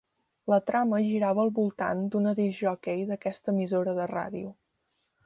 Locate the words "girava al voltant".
1.07-2.01